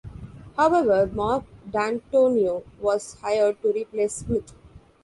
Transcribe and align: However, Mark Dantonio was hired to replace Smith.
However, 0.57 1.05
Mark 1.13 1.43
Dantonio 1.69 2.63
was 2.79 3.13
hired 3.21 3.61
to 3.61 3.71
replace 3.71 4.15
Smith. 4.15 4.51